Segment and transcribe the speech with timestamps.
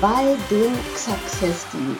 [0.00, 1.96] bei dem Success Team.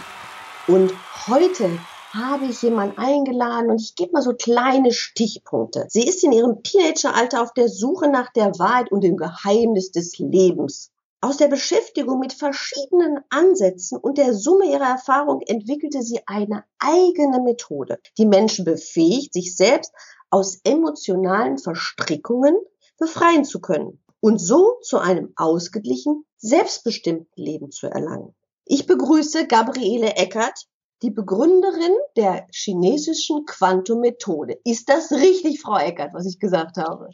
[0.68, 0.92] Und
[1.28, 1.78] heute
[2.12, 5.86] habe ich jemanden eingeladen und ich gebe mal so kleine Stichpunkte.
[5.88, 10.18] Sie ist in ihrem Teenageralter auf der Suche nach der Wahrheit und dem Geheimnis des
[10.18, 10.90] Lebens.
[11.22, 17.40] Aus der Beschäftigung mit verschiedenen Ansätzen und der Summe ihrer Erfahrung entwickelte sie eine eigene
[17.40, 19.92] Methode, die Menschen befähigt, sich selbst
[20.28, 22.56] aus emotionalen Verstrickungen
[22.98, 28.34] befreien zu können und so zu einem ausgeglichen, selbstbestimmten Leben zu erlangen.
[28.64, 30.66] Ich begrüße Gabriele Eckert,
[31.02, 34.58] die Begründerin der chinesischen Quantum-Methode.
[34.64, 37.10] Ist das richtig, Frau Eckert, was ich gesagt habe?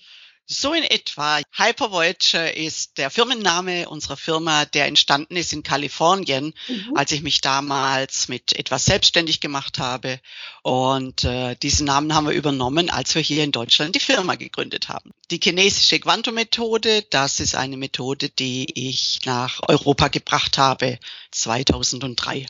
[0.46, 1.40] So in etwa.
[1.52, 6.96] Hypervoyager ist der Firmenname unserer Firma, der entstanden ist in Kalifornien, mhm.
[6.96, 10.20] als ich mich damals mit etwas selbstständig gemacht habe.
[10.62, 14.88] Und äh, diesen Namen haben wir übernommen, als wir hier in Deutschland die Firma gegründet
[14.88, 15.12] haben.
[15.30, 20.98] Die chinesische Quantum-Methode, das ist eine Methode, die ich nach Europa gebracht habe
[21.30, 22.46] 2003.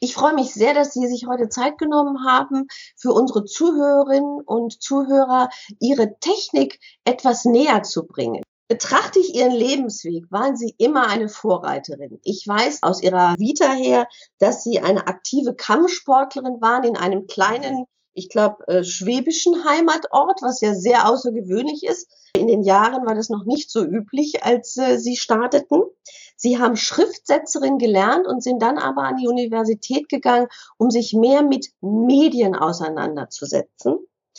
[0.00, 4.82] Ich freue mich sehr, dass Sie sich heute Zeit genommen haben, für unsere Zuhörerinnen und
[4.82, 5.48] Zuhörer
[5.80, 8.42] Ihre Technik etwas näher zu bringen.
[8.68, 12.18] Betrachte ich Ihren Lebensweg, waren Sie immer eine Vorreiterin.
[12.24, 17.84] Ich weiß aus Ihrer Vita her, dass Sie eine aktive Kampfsportlerin waren in einem kleinen,
[18.12, 22.10] ich glaube, äh, schwäbischen Heimatort, was ja sehr außergewöhnlich ist.
[22.36, 25.82] In den Jahren war das noch nicht so üblich, als äh, Sie starteten.
[26.36, 31.42] Sie haben Schriftsetzerin gelernt und sind dann aber an die Universität gegangen, um sich mehr
[31.42, 33.96] mit Medien auseinanderzusetzen.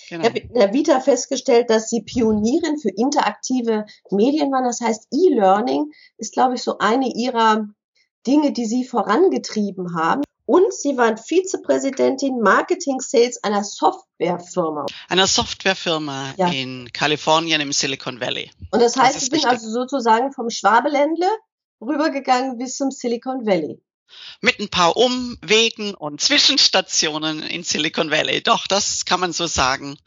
[0.09, 0.22] Genau.
[0.22, 4.63] Ich habe in der Vita festgestellt, dass Sie Pionierin für interaktive Medien waren.
[4.63, 7.68] Das heißt, E-Learning ist, glaube ich, so eine Ihrer
[8.25, 10.22] Dinge, die Sie vorangetrieben haben.
[10.46, 14.85] Und Sie waren Vizepräsidentin Marketing Sales einer Softwarefirma.
[15.09, 16.50] Einer Softwarefirma ja.
[16.50, 18.50] in Kalifornien im Silicon Valley.
[18.72, 19.52] Und das heißt, das Sie sind richtig.
[19.52, 21.28] also sozusagen vom Schwabeländle
[21.82, 23.82] rübergegangen bis zum Silicon Valley.
[24.42, 28.42] Mit ein paar Umwegen und Zwischenstationen in Silicon Valley.
[28.42, 29.98] Doch, das kann man so sagen.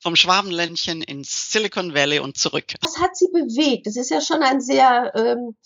[0.00, 2.74] Vom Schwabenländchen ins Silicon Valley und zurück.
[2.82, 3.86] Was hat Sie bewegt?
[3.86, 5.56] Das ist ja schon ein sehr ähm,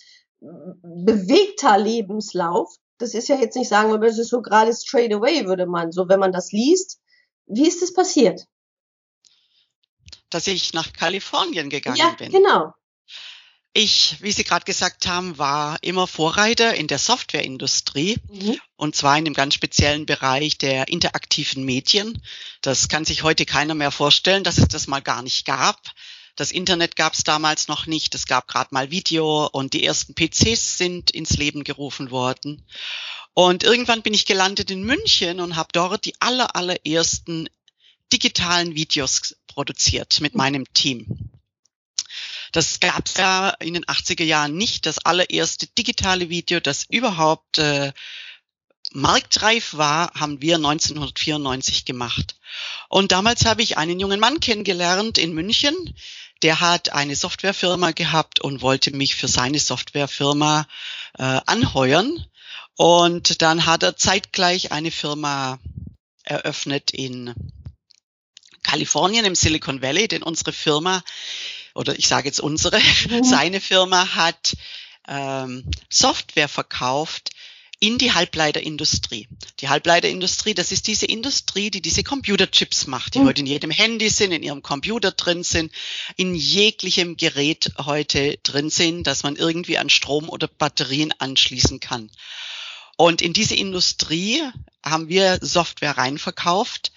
[0.83, 2.73] bewegter Lebenslauf.
[2.99, 6.09] Das ist ja jetzt nicht sagen, das ist so gerade straight away, würde man so,
[6.09, 7.01] wenn man das liest.
[7.47, 8.47] Wie ist das passiert?
[10.31, 12.31] Dass ich nach Kalifornien gegangen ja, bin.
[12.31, 12.73] Ja, genau.
[13.75, 18.61] Ich, wie Sie gerade gesagt haben, war immer Vorreiter in der Softwareindustrie mhm.
[18.77, 22.23] und zwar in dem ganz speziellen Bereich der interaktiven Medien.
[22.61, 25.81] Das kann sich heute keiner mehr vorstellen, dass es das mal gar nicht gab.
[26.37, 28.15] Das Internet gab es damals noch nicht.
[28.15, 32.67] Es gab gerade mal Video und die ersten PCs sind ins Leben gerufen worden.
[33.33, 37.49] Und irgendwann bin ich gelandet in München und habe dort die aller, allerersten
[38.13, 41.32] digitalen Videos produziert mit meinem Team.
[42.53, 44.87] Das gab es ja in den 80er Jahren nicht.
[44.87, 47.93] Das allererste digitale Video, das überhaupt äh,
[48.93, 52.37] marktreif war, haben wir 1994 gemacht.
[52.89, 55.75] Und damals habe ich einen jungen Mann kennengelernt in München.
[56.43, 60.67] Der hat eine Softwarefirma gehabt und wollte mich für seine Softwarefirma
[61.19, 62.27] äh, anheuern.
[62.77, 65.59] Und dann hat er zeitgleich eine Firma
[66.25, 67.35] eröffnet in
[68.63, 71.03] Kalifornien im Silicon Valley, denn unsere Firma
[71.75, 72.79] oder ich sage jetzt unsere,
[73.09, 73.25] mhm.
[73.25, 74.57] seine Firma hat
[75.09, 77.31] ähm, Software verkauft
[77.83, 79.27] in die Halbleiterindustrie.
[79.59, 83.25] Die Halbleiterindustrie, das ist diese Industrie, die diese Computerchips macht, die mhm.
[83.25, 85.73] heute in jedem Handy sind, in ihrem Computer drin sind,
[86.17, 92.09] in jeglichem Gerät heute drin sind, dass man irgendwie an Strom oder Batterien anschließen kann.
[92.97, 94.43] Und in diese Industrie
[94.85, 96.93] haben wir Software reinverkauft,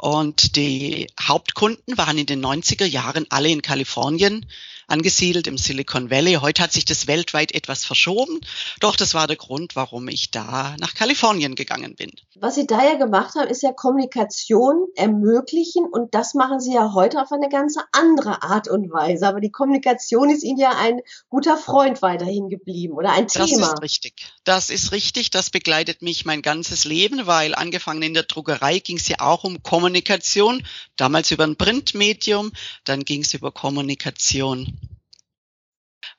[0.00, 4.46] und die Hauptkunden waren in den 90er Jahren alle in Kalifornien
[4.88, 6.34] angesiedelt im Silicon Valley.
[6.40, 8.40] Heute hat sich das weltweit etwas verschoben.
[8.80, 12.10] Doch das war der Grund, warum ich da nach Kalifornien gegangen bin.
[12.36, 16.94] Was Sie da ja gemacht haben, ist ja Kommunikation ermöglichen und das machen Sie ja
[16.94, 19.28] heute auf eine ganz andere Art und Weise.
[19.28, 23.46] Aber die Kommunikation ist Ihnen ja ein guter Freund weiterhin geblieben oder ein Thema.
[23.46, 24.14] Das ist richtig.
[24.44, 25.30] Das ist richtig.
[25.30, 29.44] Das begleitet mich mein ganzes Leben, weil angefangen in der Druckerei ging es ja auch
[29.44, 30.66] um Kommunikation.
[30.96, 32.52] Damals über ein Printmedium,
[32.84, 34.77] dann ging es über Kommunikation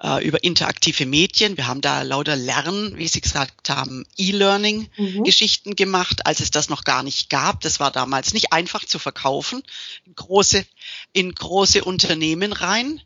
[0.02, 1.58] äh, über interaktive Medien.
[1.58, 5.76] Wir haben da lauter Lernen, wie Sie gesagt haben, E-Learning-Geschichten mhm.
[5.76, 7.62] gemacht, als es das noch gar nicht gab.
[7.62, 9.64] Das war damals nicht einfach zu verkaufen,
[10.06, 10.66] in große,
[11.14, 13.02] in große Unternehmen rein.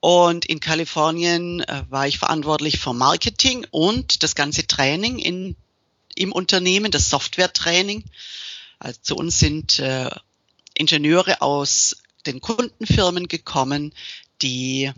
[0.00, 5.56] Und in Kalifornien äh, war ich verantwortlich für Marketing und das ganze Training in,
[6.14, 8.04] im Unternehmen, das Software-Training.
[8.78, 10.08] Also zu uns sind äh,
[10.74, 11.96] Ingenieure aus
[12.26, 13.92] den Kundenfirmen gekommen,
[14.40, 14.92] die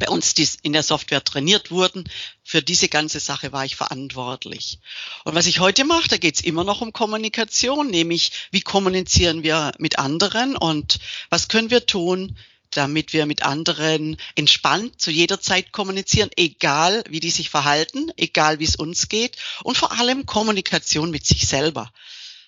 [0.00, 2.04] bei uns in der Software trainiert wurden.
[2.42, 4.80] Für diese ganze Sache war ich verantwortlich.
[5.24, 9.44] Und was ich heute mache, da geht es immer noch um Kommunikation, nämlich wie kommunizieren
[9.44, 10.98] wir mit anderen und
[11.28, 12.36] was können wir tun,
[12.70, 18.58] damit wir mit anderen entspannt zu jeder Zeit kommunizieren, egal wie die sich verhalten, egal
[18.58, 21.92] wie es uns geht und vor allem Kommunikation mit sich selber,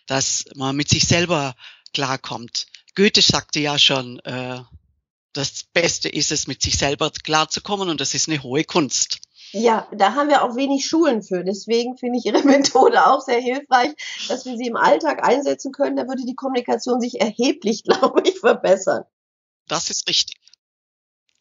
[0.06, 1.54] dass man mit sich selber
[1.92, 2.66] klarkommt.
[2.94, 4.60] Goethe sagte ja schon, äh,
[5.32, 9.20] das Beste ist es, mit sich selber klarzukommen und das ist eine hohe Kunst.
[9.52, 11.44] Ja, da haben wir auch wenig Schulen für.
[11.44, 13.92] Deswegen finde ich Ihre Methode auch sehr hilfreich,
[14.28, 15.96] dass wir sie im Alltag einsetzen können.
[15.96, 19.04] Da würde die Kommunikation sich erheblich, glaube ich, verbessern.
[19.68, 20.38] Das ist richtig.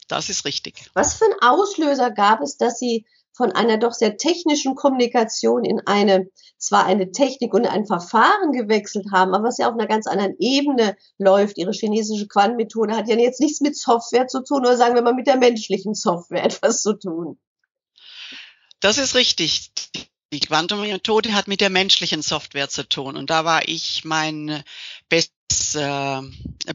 [0.07, 0.89] Das ist richtig.
[0.93, 5.81] Was für ein Auslöser gab es, dass Sie von einer doch sehr technischen Kommunikation in
[5.85, 10.07] eine, zwar eine Technik und ein Verfahren gewechselt haben, aber was ja auf einer ganz
[10.07, 11.57] anderen Ebene läuft.
[11.57, 15.13] Ihre chinesische Quantenmethode hat ja jetzt nichts mit Software zu tun, oder sagen wir mal
[15.13, 17.39] mit der menschlichen Software etwas zu tun.
[18.79, 19.71] Das ist richtig.
[20.33, 23.17] Die Quantum-Methode hat mit der menschlichen Software zu tun.
[23.17, 24.63] Und da war ich mein
[25.09, 25.40] bestes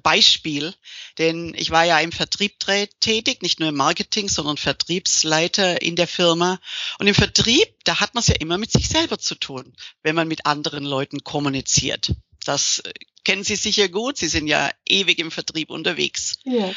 [0.02, 0.74] Beispiel,
[1.18, 2.58] denn ich war ja im Vertrieb
[3.00, 6.58] tätig, nicht nur im Marketing, sondern Vertriebsleiter in der Firma.
[6.98, 10.14] Und im Vertrieb, da hat man es ja immer mit sich selber zu tun, wenn
[10.14, 12.12] man mit anderen Leuten kommuniziert.
[12.44, 12.92] Das äh,
[13.24, 14.18] kennen Sie sicher gut.
[14.18, 16.38] Sie sind ja ewig im Vertrieb unterwegs.
[16.44, 16.72] Ja.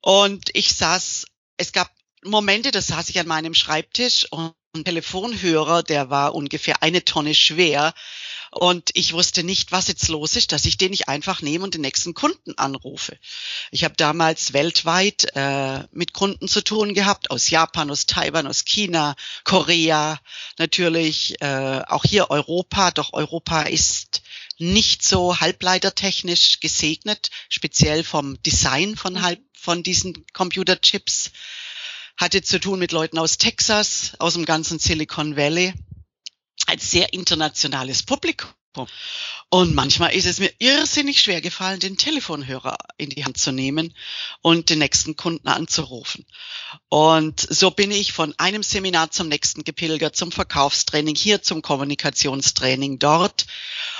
[0.00, 1.90] Und ich saß, es gab
[2.24, 7.34] Momente, da saß ich an meinem Schreibtisch und ein Telefonhörer, der war ungefähr eine Tonne
[7.34, 7.94] schwer.
[8.54, 11.72] Und ich wusste nicht, was jetzt los ist, dass ich den nicht einfach nehme und
[11.72, 13.16] den nächsten Kunden anrufe.
[13.70, 18.66] Ich habe damals weltweit äh, mit Kunden zu tun gehabt, aus Japan, aus Taiwan, aus
[18.66, 20.20] China, Korea,
[20.58, 22.90] natürlich äh, auch hier Europa.
[22.90, 24.20] Doch Europa ist
[24.58, 31.30] nicht so halbleitertechnisch gesegnet, speziell vom Design von, halb, von diesen Computerchips
[32.18, 35.72] hatte zu tun mit Leuten aus Texas, aus dem ganzen Silicon Valley.
[36.72, 38.48] Ein sehr internationales Publikum.
[39.50, 43.94] Und manchmal ist es mir irrsinnig schwer gefallen, den Telefonhörer in die Hand zu nehmen
[44.40, 46.24] und den nächsten Kunden anzurufen.
[46.88, 52.98] Und so bin ich von einem Seminar zum nächsten gepilgert, zum Verkaufstraining, hier zum Kommunikationstraining
[52.98, 53.44] dort.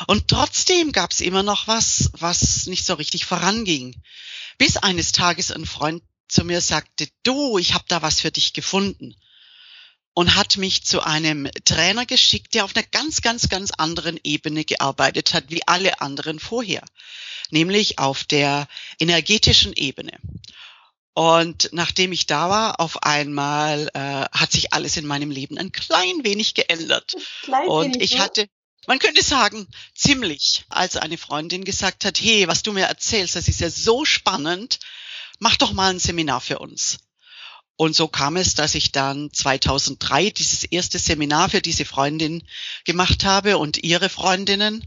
[0.06, 4.00] Und trotzdem gab es immer noch was, was nicht so richtig voranging.
[4.56, 8.54] Bis eines Tages ein Freund zu mir sagte, du, ich habe da was für dich
[8.54, 9.14] gefunden.
[10.14, 14.64] Und hat mich zu einem Trainer geschickt, der auf einer ganz, ganz, ganz anderen Ebene
[14.64, 16.84] gearbeitet hat, wie alle anderen vorher.
[17.50, 18.68] Nämlich auf der
[18.98, 20.18] energetischen Ebene.
[21.14, 25.72] Und nachdem ich da war, auf einmal äh, hat sich alles in meinem Leben ein
[25.72, 27.14] klein wenig geändert.
[27.42, 28.20] Klein und ich ne?
[28.20, 28.48] hatte,
[28.86, 33.48] man könnte sagen, ziemlich, als eine Freundin gesagt hat, hey, was du mir erzählst, das
[33.48, 34.78] ist ja so spannend
[35.42, 36.98] mach doch mal ein Seminar für uns.
[37.82, 42.44] Und so kam es, dass ich dann 2003 dieses erste Seminar für diese Freundin
[42.84, 44.86] gemacht habe und ihre Freundinnen.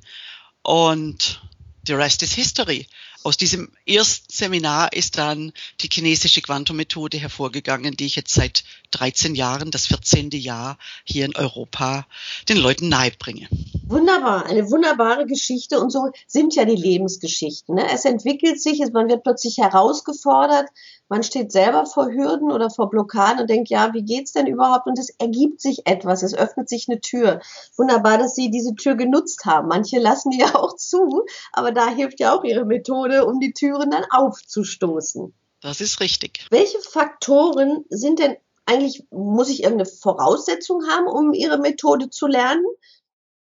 [0.62, 1.41] Und
[1.86, 2.88] the rest is history.
[3.25, 5.51] Aus diesem ersten Seminar ist dann
[5.82, 10.29] die chinesische Quantum-Methode hervorgegangen, die ich jetzt seit 13 Jahren, das 14.
[10.29, 12.05] Jahr hier in Europa,
[12.50, 13.48] den Leuten nahebringe.
[13.88, 17.74] Wunderbar, eine wunderbare Geschichte und so sind ja die Lebensgeschichten.
[17.74, 17.91] Ne?
[17.91, 20.67] Es entwickelt sich, man wird plötzlich herausgefordert,
[21.08, 24.88] man steht selber vor Hürden oder vor Blockaden und denkt, ja, wie geht's denn überhaupt?
[24.88, 27.41] Und es ergibt sich etwas, es öffnet sich eine Tür.
[27.77, 29.67] Wunderbar, dass Sie diese Tür genutzt haben.
[29.67, 33.53] Manche lassen die ja auch zu, aber da hilft ja auch Ihre Methode, um die
[33.53, 35.34] Türen dann aufzustoßen.
[35.62, 36.45] Das ist richtig.
[36.51, 42.65] Welche Faktoren sind denn eigentlich, muss ich irgendeine Voraussetzung haben, um Ihre Methode zu lernen?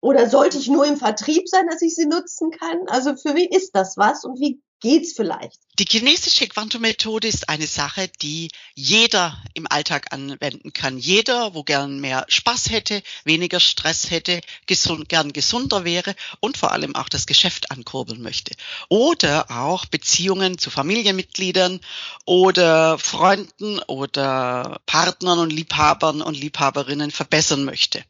[0.00, 2.86] Oder sollte ich nur im Vertrieb sein, dass ich sie nutzen kann?
[2.86, 5.60] Also für wen ist das was und wie geht's vielleicht?
[5.78, 10.96] Die chinesische Quantum-Methode ist eine Sache, die jeder im Alltag anwenden kann.
[10.96, 16.72] Jeder, wo gern mehr Spaß hätte, weniger Stress hätte, gesund, gern gesunder wäre und vor
[16.72, 18.54] allem auch das Geschäft ankurbeln möchte.
[18.88, 21.80] Oder auch Beziehungen zu Familienmitgliedern
[22.24, 28.02] oder Freunden oder Partnern und Liebhabern und Liebhaberinnen verbessern möchte.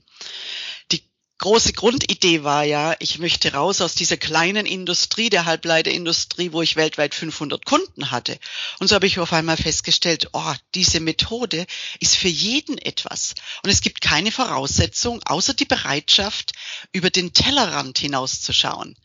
[1.39, 6.77] Große Grundidee war ja, ich möchte raus aus dieser kleinen Industrie, der Halbleiterindustrie, wo ich
[6.77, 8.39] weltweit 500 Kunden hatte.
[8.79, 11.67] Und so habe ich auf einmal festgestellt, oh, diese Methode
[12.01, 13.35] ist für jeden etwas.
[13.63, 16.53] Und es gibt keine Voraussetzung, außer die Bereitschaft,
[16.93, 18.97] über den Tellerrand hinauszuschauen.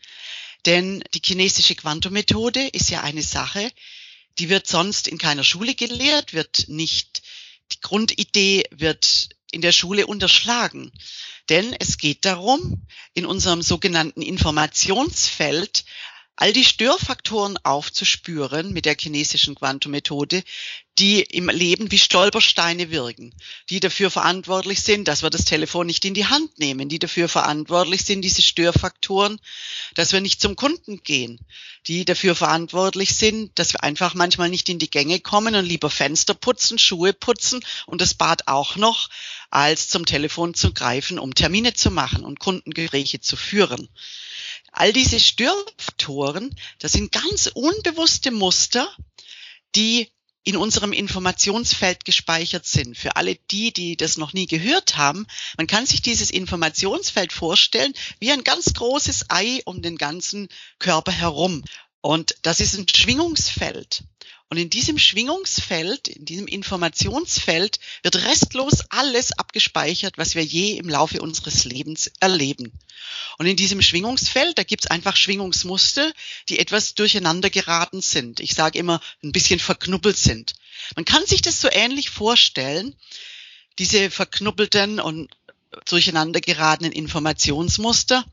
[0.66, 3.70] Denn die chinesische Quantum-Methode ist ja eine Sache,
[4.40, 7.24] die wird sonst in keiner Schule gelehrt, wird nicht,
[7.74, 10.92] die Grundidee wird in der Schule unterschlagen.
[11.50, 15.86] Denn es geht darum, in unserem sogenannten Informationsfeld
[16.42, 20.44] all die Störfaktoren aufzuspüren mit der chinesischen Quantum-Methode,
[20.98, 23.32] die im Leben wie Stolpersteine wirken,
[23.70, 27.30] die dafür verantwortlich sind, dass wir das Telefon nicht in die Hand nehmen, die dafür
[27.30, 29.40] verantwortlich sind, diese Störfaktoren,
[29.94, 31.40] dass wir nicht zum Kunden gehen,
[31.86, 35.92] die dafür verantwortlich sind, dass wir einfach manchmal nicht in die Gänge kommen und lieber
[35.92, 39.10] Fenster putzen, Schuhe putzen und das Bad auch noch,
[39.52, 43.90] als zum Telefon zu greifen, um Termine zu machen und Kundengespräche zu führen.
[44.72, 48.90] All diese Störfaktoren, das sind ganz unbewusste Muster,
[49.76, 50.12] die
[50.44, 52.98] in unserem Informationsfeld gespeichert sind.
[52.98, 57.94] Für alle die, die das noch nie gehört haben, man kann sich dieses Informationsfeld vorstellen
[58.20, 60.50] wie ein ganz großes Ei um den ganzen
[60.80, 61.64] Körper herum.
[62.02, 64.04] Und das ist ein Schwingungsfeld.
[64.52, 70.90] Und in diesem Schwingungsfeld, in diesem Informationsfeld wird restlos alles abgespeichert, was wir je im
[70.90, 72.74] Laufe unseres Lebens erleben.
[73.38, 76.12] Und in diesem Schwingungsfeld, da gibt es einfach Schwingungsmuster,
[76.50, 78.42] die etwas durcheinander geraten sind.
[78.42, 80.52] Ich sage immer, ein bisschen verknuppelt sind.
[80.98, 82.94] Man kann sich das so ähnlich vorstellen,
[83.80, 85.32] diese verknuppelten und
[85.86, 88.26] durcheinander geratenen Informationsmuster,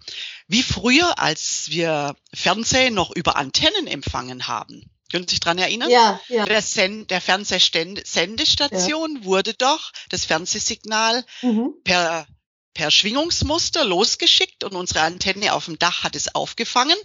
[0.49, 4.91] wie früher, als wir Fernsehen noch über Antennen empfangen haben.
[5.11, 5.91] Können Sie sich dran erinnern?
[5.91, 6.45] Ja, ja.
[6.45, 9.25] Der, Send, der Fernsehsendestation ja.
[9.25, 11.75] wurde doch das Fernsehsignal mhm.
[11.83, 12.27] per,
[12.75, 16.97] per Schwingungsmuster losgeschickt und unsere Antenne auf dem Dach hat es aufgefangen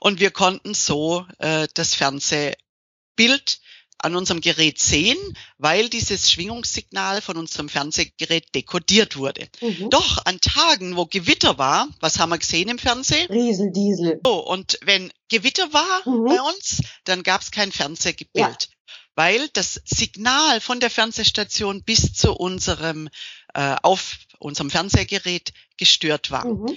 [0.00, 3.60] und wir konnten so äh, das Fernsehbild
[3.98, 5.16] an unserem Gerät sehen,
[5.58, 9.48] weil dieses Schwingungssignal von unserem Fernsehgerät dekodiert wurde.
[9.60, 9.90] Mhm.
[9.90, 13.26] Doch an Tagen, wo Gewitter war, was haben wir gesehen im Fernsehen?
[13.30, 14.20] Riesendiesel.
[14.24, 16.26] So, und wenn Gewitter war mhm.
[16.26, 18.28] bei uns, dann gab es kein Fernsehbild.
[18.34, 18.56] Ja.
[19.14, 23.08] Weil das Signal von der Fernsehstation bis zu unserem
[23.54, 26.46] äh, auf unserem Fernsehgerät gestört war.
[26.46, 26.76] Mhm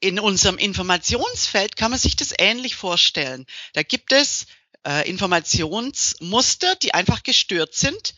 [0.00, 3.46] in unserem Informationsfeld kann man sich das ähnlich vorstellen.
[3.74, 4.46] Da gibt es
[4.86, 8.14] äh, Informationsmuster, die einfach gestört sind,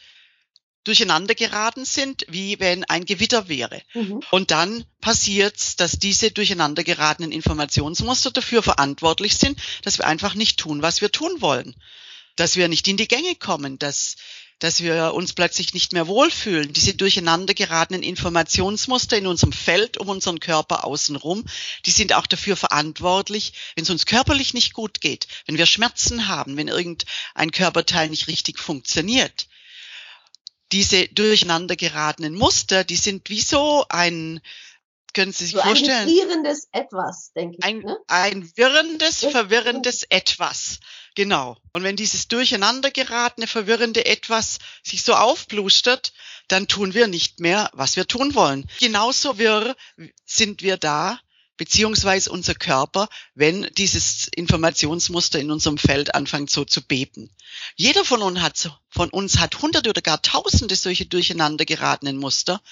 [0.84, 3.82] durcheinander geraten sind, wie wenn ein Gewitter wäre.
[3.94, 4.20] Mhm.
[4.30, 10.58] Und dann passiert dass diese durcheinander geratenen Informationsmuster dafür verantwortlich sind, dass wir einfach nicht
[10.58, 11.74] tun, was wir tun wollen.
[12.36, 14.16] Dass wir nicht in die Gänge kommen, dass
[14.62, 16.72] dass wir uns plötzlich nicht mehr wohlfühlen.
[16.72, 21.44] Diese durcheinander geratenen Informationsmuster in unserem Feld um unseren Körper außenrum,
[21.84, 26.28] die sind auch dafür verantwortlich, wenn es uns körperlich nicht gut geht, wenn wir Schmerzen
[26.28, 29.48] haben, wenn irgendein Körperteil nicht richtig funktioniert.
[30.70, 34.40] Diese durcheinander geratenen Muster, die sind wie so ein,
[35.12, 35.90] können Sie sich so vorstellen?
[35.90, 37.64] Ein vibrierendes Etwas, denke ich.
[37.64, 37.98] Ein, ne?
[38.06, 40.80] ein wirrendes, verwirrendes Etwas.
[41.14, 41.56] Genau.
[41.74, 46.12] Und wenn dieses durcheinander geratene, verwirrende Etwas sich so aufblustert,
[46.48, 48.66] dann tun wir nicht mehr, was wir tun wollen.
[48.80, 49.76] Genauso wirr
[50.24, 51.20] sind wir da,
[51.56, 57.30] beziehungsweise unser Körper, wenn dieses Informationsmuster in unserem Feld anfängt so zu beben.
[57.76, 62.62] Jeder von uns hat, von uns hat hunderte oder gar tausende solche durcheinander geratenen Muster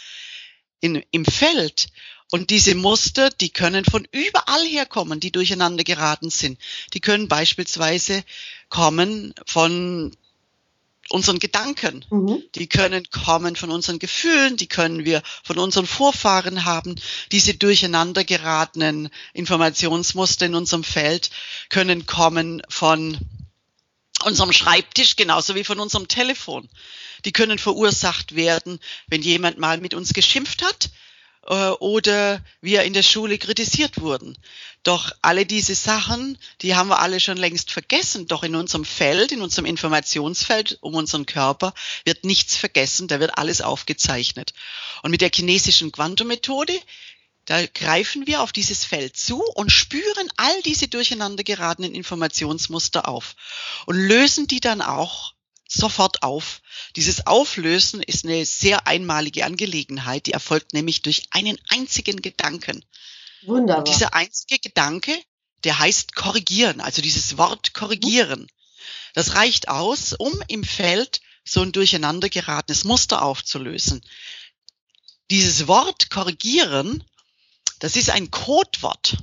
[0.80, 1.88] in, im Feld.
[2.30, 6.58] Und diese Muster, die können von überall herkommen, die durcheinander geraten sind.
[6.94, 8.24] Die können beispielsweise
[8.68, 10.16] kommen von
[11.08, 12.04] unseren Gedanken.
[12.08, 12.44] Mhm.
[12.54, 16.94] Die können kommen von unseren Gefühlen, die können wir von unseren Vorfahren haben.
[17.32, 21.30] Diese durcheinander geratenen Informationsmuster in unserem Feld
[21.68, 23.18] können kommen von
[24.24, 26.68] unserem Schreibtisch genauso wie von unserem Telefon.
[27.24, 30.90] Die können verursacht werden, wenn jemand mal mit uns geschimpft hat
[31.50, 34.38] oder wir in der Schule kritisiert wurden.
[34.84, 38.28] Doch alle diese Sachen, die haben wir alle schon längst vergessen.
[38.28, 43.36] Doch in unserem Feld, in unserem Informationsfeld um unseren Körper wird nichts vergessen, da wird
[43.36, 44.54] alles aufgezeichnet.
[45.02, 46.78] Und mit der chinesischen Quantum-Methode,
[47.46, 53.34] da greifen wir auf dieses Feld zu und spüren all diese durcheinander geratenen Informationsmuster auf
[53.86, 55.34] und lösen die dann auch
[55.72, 56.60] sofort auf.
[56.96, 62.84] Dieses Auflösen ist eine sehr einmalige Angelegenheit, die erfolgt nämlich durch einen einzigen Gedanken.
[63.42, 63.78] Wunderbar.
[63.78, 65.16] Und dieser einzige Gedanke,
[65.64, 68.48] der heißt korrigieren, also dieses Wort korrigieren.
[69.14, 74.02] Das reicht aus, um im Feld so ein durcheinander geratenes Muster aufzulösen.
[75.30, 77.04] Dieses Wort korrigieren
[77.78, 79.16] Das ist ein Codewort.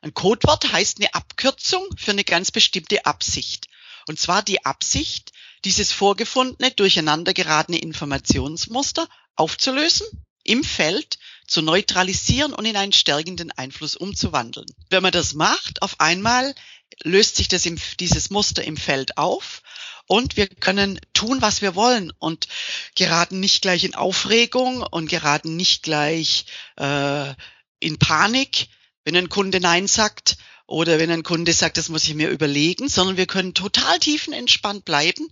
[0.00, 3.68] Ein Codewort heißt eine Abkürzung für eine ganz bestimmte Absicht.
[4.08, 5.32] Und zwar die Absicht,
[5.64, 10.06] dieses vorgefundene, durcheinander geratene Informationsmuster aufzulösen,
[10.44, 14.66] im Feld zu neutralisieren und in einen stärkenden Einfluss umzuwandeln.
[14.90, 16.54] Wenn man das macht, auf einmal
[17.02, 19.62] löst sich das im, dieses Muster im Feld auf
[20.06, 22.48] und wir können tun, was wir wollen und
[22.94, 26.46] geraten nicht gleich in Aufregung und geraten nicht gleich
[26.76, 27.34] äh,
[27.80, 28.68] in Panik,
[29.04, 30.38] wenn ein Kunde Nein sagt
[30.68, 34.84] oder wenn ein Kunde sagt, das muss ich mir überlegen, sondern wir können total tiefenentspannt
[34.84, 35.28] bleiben.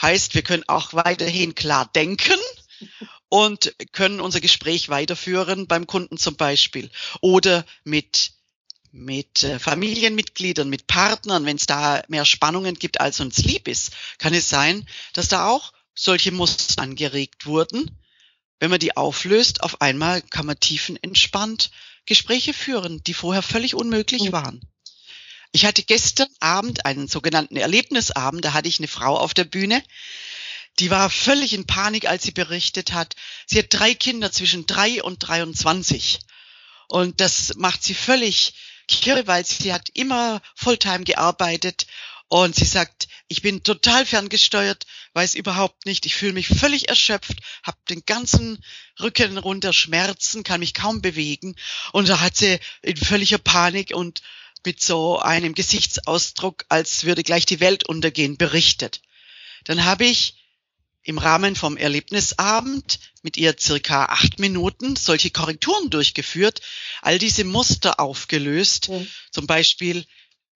[0.00, 2.38] Heißt, wir können auch weiterhin klar denken
[3.28, 6.88] und können unser Gespräch weiterführen beim Kunden zum Beispiel
[7.20, 8.32] oder mit
[8.92, 13.92] mit äh, Familienmitgliedern, mit Partnern, wenn es da mehr Spannungen gibt, als uns lieb ist,
[14.18, 17.96] kann es sein, dass da auch solche Muster angeregt wurden.
[18.58, 21.70] Wenn man die auflöst, auf einmal kann man tiefenentspannt
[22.06, 24.32] Gespräche führen, die vorher völlig unmöglich mhm.
[24.32, 24.60] waren.
[25.52, 29.82] Ich hatte gestern Abend einen sogenannten Erlebnisabend, da hatte ich eine Frau auf der Bühne,
[30.78, 33.14] die war völlig in Panik, als sie berichtet hat.
[33.46, 36.20] Sie hat drei Kinder zwischen drei und 23.
[36.88, 38.54] Und das macht sie völlig
[38.88, 41.86] kirre, weil sie hat immer Fulltime gearbeitet
[42.28, 47.38] und sie sagt, ich bin total ferngesteuert, weiß überhaupt nicht, ich fühle mich völlig erschöpft,
[47.62, 48.58] habe den ganzen
[48.98, 51.54] Rücken runter Schmerzen, kann mich kaum bewegen.
[51.92, 54.22] Und da hat sie in völliger Panik und
[54.66, 59.00] mit so einem Gesichtsausdruck, als würde gleich die Welt untergehen, berichtet.
[59.62, 60.34] Dann habe ich
[61.04, 66.62] im Rahmen vom Erlebnisabend mit ihr circa acht Minuten solche Korrekturen durchgeführt,
[67.00, 68.88] all diese Muster aufgelöst.
[68.88, 69.06] Mhm.
[69.30, 70.04] Zum Beispiel,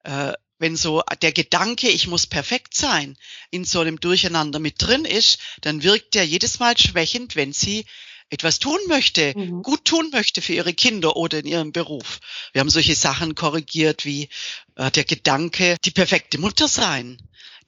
[0.03, 3.17] äh, wenn so der Gedanke, ich muss perfekt sein,
[3.51, 7.85] in so einem Durcheinander mit drin ist, dann wirkt der jedes Mal schwächend, wenn sie
[8.31, 9.63] etwas tun möchte, mhm.
[9.63, 12.21] gut tun möchte für ihre Kinder oder in ihrem Beruf.
[12.53, 14.29] Wir haben solche Sachen korrigiert wie
[14.77, 17.19] äh, der Gedanke, die perfekte Mutter sein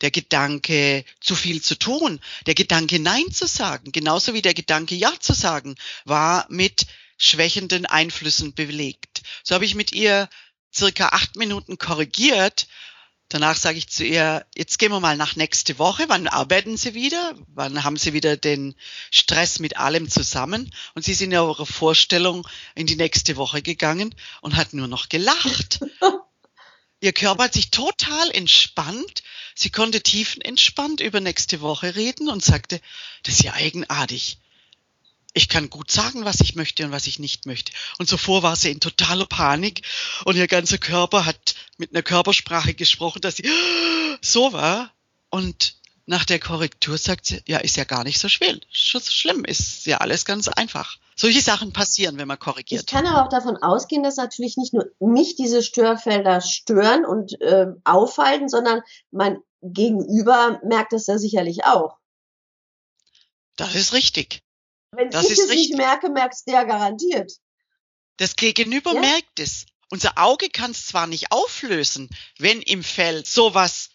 [0.00, 4.94] der Gedanke, zu viel zu tun, der Gedanke, Nein zu sagen, genauso wie der Gedanke,
[4.94, 5.74] Ja zu sagen,
[6.04, 6.86] war mit
[7.18, 9.22] schwächenden Einflüssen belegt.
[9.42, 10.28] So habe ich mit ihr
[10.76, 12.66] circa acht Minuten korrigiert.
[13.28, 16.04] Danach sage ich zu ihr, jetzt gehen wir mal nach nächste Woche.
[16.06, 17.34] Wann arbeiten Sie wieder?
[17.48, 18.76] Wann haben Sie wieder den
[19.10, 20.72] Stress mit allem zusammen?
[20.94, 22.46] Und sie sind in ihrer Vorstellung
[22.76, 25.80] in die nächste Woche gegangen und hat nur noch gelacht.
[27.00, 29.24] Ihr Körper hat sich total entspannt.
[29.56, 32.80] Sie konnte tiefenentspannt über nächste Woche reden und sagte,
[33.24, 34.38] das ist ja eigenartig.
[35.36, 37.70] Ich kann gut sagen, was ich möchte und was ich nicht möchte.
[37.98, 39.82] Und zuvor war sie in totaler Panik
[40.24, 43.44] und ihr ganzer Körper hat mit einer Körpersprache gesprochen, dass sie
[44.22, 44.90] so war.
[45.28, 45.74] Und
[46.06, 49.84] nach der Korrektur sagt sie, ja, ist ja gar nicht so schwer, so schlimm, ist
[49.84, 50.96] ja alles ganz einfach.
[51.16, 52.80] Solche Sachen passieren, wenn man korrigiert.
[52.80, 57.38] Ich kann aber auch davon ausgehen, dass natürlich nicht nur mich diese Störfelder stören und
[57.42, 61.98] äh, aufhalten, sondern mein Gegenüber merkt das ja sicherlich auch.
[63.56, 64.45] Das ist richtig.
[64.90, 65.56] Wenn das ich es richtig.
[65.56, 67.32] nicht merke, merkst der garantiert.
[68.16, 69.00] Das Gegenüber ja?
[69.00, 69.66] merkt es.
[69.90, 73.90] Unser Auge kann es zwar nicht auflösen, wenn im Feld sowas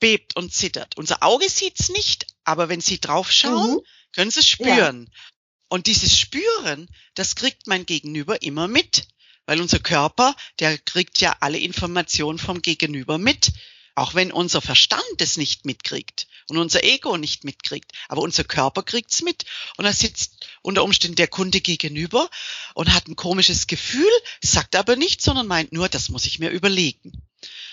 [0.00, 0.96] bebt und zittert.
[0.96, 3.80] Unser Auge sieht's nicht, aber wenn Sie draufschauen, mhm.
[4.14, 5.10] können Sie es spüren.
[5.10, 5.20] Ja.
[5.68, 9.08] Und dieses Spüren, das kriegt mein Gegenüber immer mit.
[9.46, 13.52] Weil unser Körper, der kriegt ja alle Informationen vom Gegenüber mit.
[13.96, 17.92] Auch wenn unser Verstand es nicht mitkriegt und unser Ego nicht mitkriegt.
[18.08, 19.46] Aber unser Körper kriegt's mit.
[19.78, 22.28] Und da sitzt unter Umständen der Kunde gegenüber
[22.74, 24.10] und hat ein komisches Gefühl,
[24.42, 27.22] sagt aber nichts, sondern meint nur, das muss ich mir überlegen.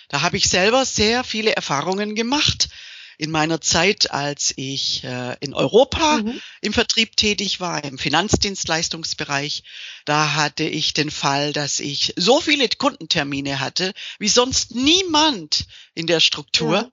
[0.07, 2.69] Da habe ich selber sehr viele Erfahrungen gemacht
[3.17, 6.41] in meiner Zeit, als ich äh, in Europa mhm.
[6.61, 9.63] im Vertrieb tätig war, im Finanzdienstleistungsbereich,
[10.05, 16.07] da hatte ich den Fall, dass ich so viele Kundentermine hatte, wie sonst niemand in
[16.07, 16.75] der Struktur.
[16.75, 16.91] Ja.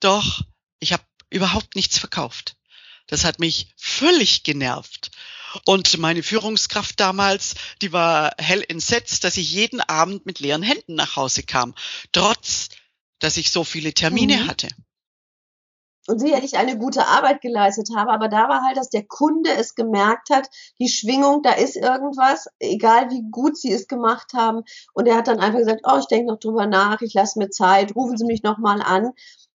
[0.00, 0.42] Doch
[0.80, 2.56] ich habe überhaupt nichts verkauft.
[3.06, 5.10] Das hat mich völlig genervt.
[5.64, 10.96] Und meine Führungskraft damals, die war hell entsetzt, dass ich jeden Abend mit leeren Händen
[10.96, 11.74] nach Hause kam,
[12.12, 12.70] trotz
[13.20, 14.48] dass ich so viele Termine mhm.
[14.48, 14.68] hatte
[16.06, 19.74] und sicherlich eine gute Arbeit geleistet habe, aber da war halt, dass der Kunde es
[19.74, 24.64] gemerkt hat, die Schwingung, da ist irgendwas, egal wie gut sie es gemacht haben.
[24.92, 27.50] Und er hat dann einfach gesagt, oh, ich denke noch drüber nach, ich lasse mir
[27.50, 29.12] Zeit, rufen Sie mich nochmal an.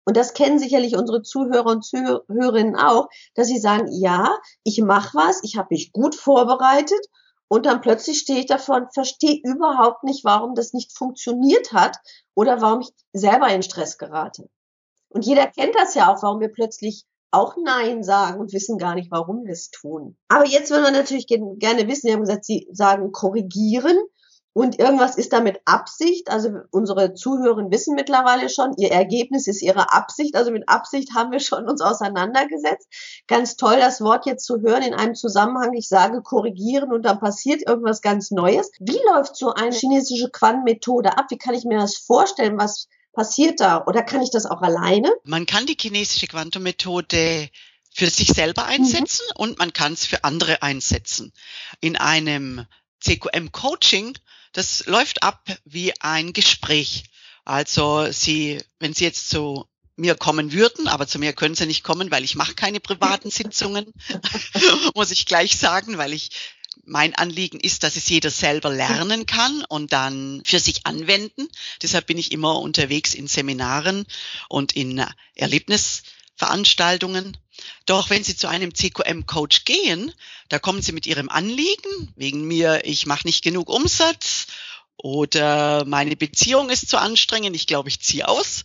[0.05, 5.19] Und das kennen sicherlich unsere Zuhörer und Zuhörerinnen auch, dass sie sagen, ja, ich mache
[5.19, 7.01] was, ich habe mich gut vorbereitet
[7.49, 11.99] und dann plötzlich stehe ich davon, verstehe überhaupt nicht, warum das nicht funktioniert hat
[12.35, 14.49] oder warum ich selber in Stress gerate.
[15.17, 18.95] Und jeder kennt das ja auch, warum wir plötzlich auch Nein sagen und wissen gar
[18.95, 20.15] nicht, warum wir es tun.
[20.29, 23.97] Aber jetzt würden wir natürlich gerne wissen, Sie haben gesagt, Sie sagen korrigieren
[24.53, 26.31] und irgendwas ist da mit Absicht.
[26.31, 30.37] Also unsere Zuhörer wissen mittlerweile schon, ihr Ergebnis ist ihre Absicht.
[30.37, 32.87] Also mit Absicht haben wir schon uns auseinandergesetzt.
[33.27, 35.73] Ganz toll, das Wort jetzt zu hören in einem Zusammenhang.
[35.73, 38.71] Ich sage korrigieren und dann passiert irgendwas ganz Neues.
[38.81, 41.25] Wie läuft so eine chinesische Quan-Methode ab?
[41.31, 42.59] Wie kann ich mir das vorstellen?
[42.59, 43.85] Was passiert da?
[43.87, 45.13] Oder kann ich das auch alleine?
[45.25, 47.51] Man kann die chinesische Quantum-Methode
[47.93, 48.69] für sich selber mhm.
[48.69, 49.41] einsetzen mhm.
[49.41, 51.33] und man kann es für andere einsetzen.
[51.81, 52.67] In einem
[53.01, 54.17] CQM-Coaching
[54.57, 57.05] das läuft ab wie ein Gespräch.
[57.45, 61.85] Also Sie, wenn Sie jetzt zu mir kommen würden, aber zu mir können Sie nicht
[61.85, 63.93] kommen, weil ich mache keine privaten Sitzungen,
[64.95, 66.31] muss ich gleich sagen, weil ich
[66.87, 71.49] mein Anliegen ist, dass es jeder selber lernen kann und dann für sich anwenden.
[71.83, 74.07] Deshalb bin ich immer unterwegs in Seminaren
[74.49, 77.37] und in Erlebnisveranstaltungen.
[77.87, 80.13] Doch wenn Sie zu einem CQM-Coach gehen,
[80.49, 84.47] da kommen Sie mit Ihrem Anliegen, wegen mir, ich mache nicht genug Umsatz
[84.97, 88.65] oder meine Beziehung ist zu anstrengend, ich glaube, ich ziehe aus,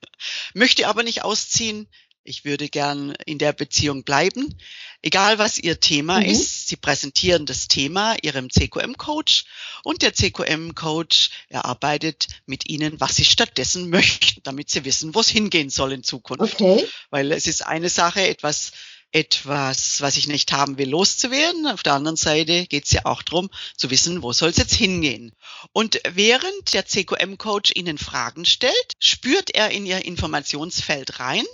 [0.54, 1.88] möchte aber nicht ausziehen,
[2.30, 4.54] ich würde gern in der Beziehung bleiben.
[5.02, 6.26] Egal was Ihr Thema mhm.
[6.26, 9.44] ist, Sie präsentieren das Thema Ihrem CQM-Coach
[9.82, 15.28] und der CQM-Coach erarbeitet mit Ihnen, was Sie stattdessen möchten, damit Sie wissen, wo es
[15.28, 16.60] hingehen soll in Zukunft.
[16.60, 16.86] Okay.
[17.10, 18.72] Weil es ist eine Sache, etwas
[19.12, 21.66] etwas, was ich nicht haben will, loszuwerden.
[21.66, 24.74] Auf der anderen Seite geht es ja auch darum, zu wissen, wo soll es jetzt
[24.74, 25.32] hingehen.
[25.72, 31.44] Und während der CQM-Coach Ihnen Fragen stellt, spürt er in Ihr Informationsfeld rein,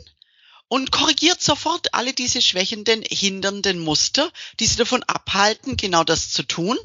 [0.69, 6.43] und korrigiert sofort alle diese schwächenden, hindernden Muster, die sie davon abhalten, genau das zu
[6.43, 6.77] tun,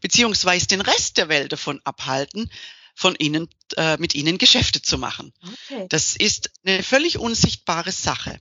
[0.00, 2.50] beziehungsweise den Rest der Welt davon abhalten,
[2.94, 5.32] von ihnen, äh, mit ihnen Geschäfte zu machen.
[5.42, 5.86] Okay.
[5.90, 8.40] Das ist eine völlig unsichtbare Sache.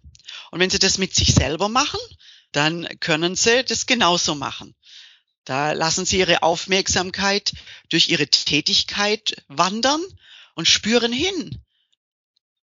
[0.50, 2.00] Und wenn sie das mit sich selber machen,
[2.54, 4.74] dann können sie das genauso machen.
[5.44, 7.52] Da lassen sie ihre Aufmerksamkeit
[7.90, 10.02] durch ihre Tätigkeit wandern
[10.56, 11.62] und spüren hin.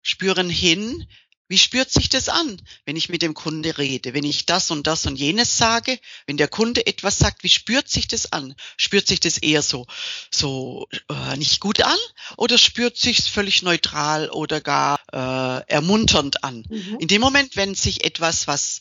[0.01, 1.07] Spüren hin,
[1.51, 4.13] wie spürt sich das an, wenn ich mit dem Kunde rede?
[4.13, 7.89] Wenn ich das und das und jenes sage, wenn der Kunde etwas sagt, wie spürt
[7.89, 8.55] sich das an?
[8.77, 9.85] Spürt sich das eher so,
[10.31, 11.97] so äh, nicht gut an
[12.37, 16.63] oder spürt sich völlig neutral oder gar äh, ermunternd an?
[16.69, 16.97] Mhm.
[17.01, 18.79] In dem Moment, wenn sich etwas, was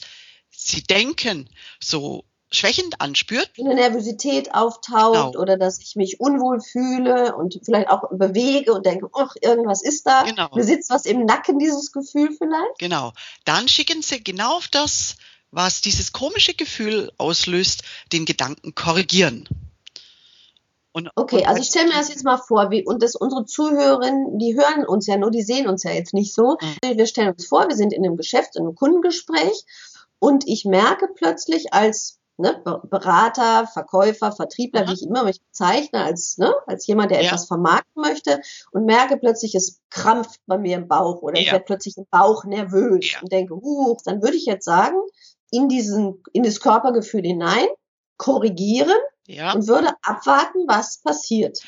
[0.50, 1.50] Sie denken,
[1.82, 3.50] so schwächend anspürt.
[3.58, 5.40] Eine Nervosität auftaucht genau.
[5.40, 10.06] oder dass ich mich unwohl fühle und vielleicht auch bewege und denke, ach, irgendwas ist
[10.06, 10.24] da.
[10.24, 10.48] Genau.
[10.54, 12.78] Mir sitzt was im Nacken, dieses Gefühl vielleicht.
[12.78, 13.12] Genau.
[13.44, 15.16] Dann schicken Sie genau auf das,
[15.52, 17.82] was dieses komische Gefühl auslöst,
[18.12, 19.48] den Gedanken korrigieren.
[20.92, 23.44] Und, okay, und also ich stelle mir das jetzt mal vor, wie, und das unsere
[23.44, 26.58] Zuhörerinnen, die hören uns ja nur, die sehen uns ja jetzt nicht so.
[26.60, 26.98] Mhm.
[26.98, 29.64] Wir stellen uns vor, wir sind in einem Geschäft, in einem Kundengespräch
[30.18, 34.88] und ich merke plötzlich als ne, Berater, Verkäufer, Vertriebler, mhm.
[34.88, 37.28] wie ich immer mich bezeichne, als, ne, als jemand, der ja.
[37.28, 38.40] etwas vermarkten möchte
[38.72, 41.42] und merke plötzlich, es krampft bei mir im Bauch oder ja.
[41.42, 43.20] ich werde plötzlich im Bauch nervös ja.
[43.20, 44.96] und denke, huch, dann würde ich jetzt sagen,
[45.50, 47.66] in diesen, in das Körpergefühl hinein,
[48.16, 48.98] korrigieren
[49.54, 51.58] und würde abwarten, was passiert.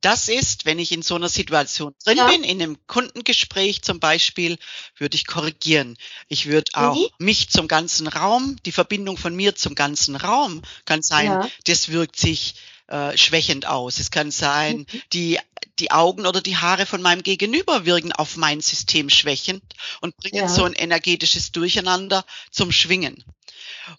[0.00, 2.28] Das ist, wenn ich in so einer Situation drin ja.
[2.28, 4.58] bin, in einem Kundengespräch zum Beispiel,
[4.96, 5.96] würde ich korrigieren.
[6.28, 7.08] Ich würde auch mhm.
[7.18, 11.48] mich zum ganzen Raum, die Verbindung von mir zum ganzen Raum kann sein, ja.
[11.64, 12.54] das wirkt sich
[12.86, 13.98] äh, schwächend aus.
[13.98, 15.02] Es kann sein, mhm.
[15.12, 15.38] die,
[15.78, 19.62] die Augen oder die Haare von meinem Gegenüber wirken auf mein System schwächend
[20.00, 20.48] und bringen ja.
[20.48, 23.22] so ein energetisches Durcheinander zum Schwingen.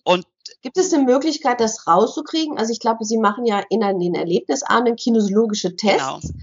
[0.04, 0.26] Und
[0.62, 2.58] Gibt es eine Möglichkeit, das rauszukriegen?
[2.58, 6.22] Also ich glaube, Sie machen ja in den Erlebnisabenden kinesiologische Tests.
[6.22, 6.42] Genau.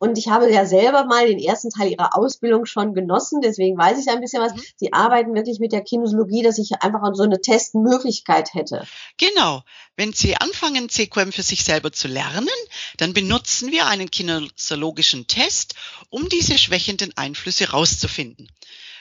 [0.00, 3.98] Und ich habe ja selber mal den ersten Teil ihrer Ausbildung schon genossen, deswegen weiß
[3.98, 4.54] ich ein bisschen was.
[4.54, 4.62] Mhm.
[4.76, 8.86] Sie arbeiten wirklich mit der Kinesiologie, dass ich einfach so eine Testmöglichkeit hätte.
[9.16, 9.64] Genau.
[9.96, 12.48] Wenn Sie anfangen, CQM für sich selber zu lernen,
[12.96, 15.74] dann benutzen wir einen kinesiologischen Test,
[16.10, 18.48] um diese schwächenden Einflüsse rauszufinden.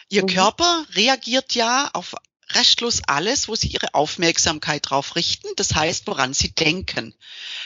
[0.10, 0.27] Ihr mhm.
[0.27, 2.15] Körper reagiert ja auf
[2.52, 7.14] restlos alles, wo Sie Ihre Aufmerksamkeit drauf richten, das heißt, woran Sie denken.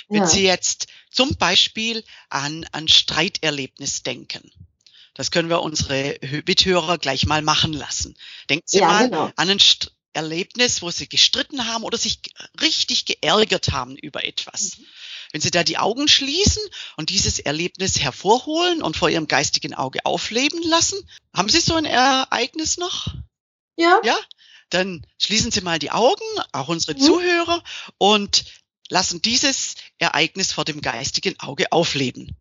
[0.09, 0.27] Wenn ja.
[0.27, 4.51] Sie jetzt zum Beispiel an ein Streiterlebnis denken,
[5.13, 6.17] das können wir unsere
[6.47, 8.15] Mithörer gleich mal machen lassen.
[8.49, 9.31] Denken Sie ja, mal genau.
[9.35, 12.19] an ein St Erlebnis, wo Sie gestritten haben oder sich
[12.59, 14.77] richtig geärgert haben über etwas.
[14.77, 14.85] Mhm.
[15.31, 16.61] Wenn Sie da die Augen schließen
[16.97, 20.99] und dieses Erlebnis hervorholen und vor Ihrem geistigen Auge aufleben lassen,
[21.33, 23.07] haben Sie so ein Ereignis noch?
[23.77, 24.01] Ja.
[24.03, 24.17] Ja?
[24.73, 27.01] Dann schließen Sie mal die Augen, auch unsere mhm.
[27.01, 27.63] Zuhörer,
[27.97, 28.45] und
[28.89, 32.35] lassen dieses Ereignis vor dem geistigen Auge aufleben.